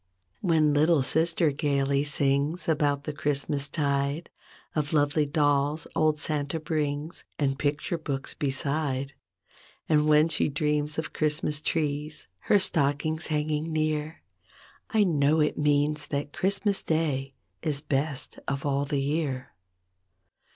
22 0.39 0.47
When 0.65 0.73
little 0.73 1.03
sister 1.03 1.51
gaily 1.51 2.03
sings 2.03 2.67
About 2.67 3.03
the 3.03 3.13
Christmas 3.13 3.69
tide, 3.69 4.31
Of 4.73 4.93
lovely 4.93 5.27
dolls 5.27 5.85
old 5.95 6.19
Santa 6.19 6.59
brings 6.59 7.23
And 7.37 7.59
picture 7.59 7.99
books 7.99 8.33
beside, 8.33 9.13
And 9.87 10.07
when 10.07 10.27
she 10.27 10.49
dreams 10.49 10.97
of 10.97 11.13
Christmas 11.13 11.61
trees. 11.61 12.25
Her 12.49 12.57
stockings 12.57 13.27
hanging 13.27 13.71
near, 13.71 14.23
I 14.89 15.03
know 15.03 15.39
it 15.39 15.55
means 15.59 16.07
that 16.07 16.33
Christmas 16.33 16.81
day 16.81 17.35
Is 17.61 17.81
best 17.81 18.39
of 18.47 18.65
all 18.65 18.85
the 18.85 19.01
year. 19.01 19.53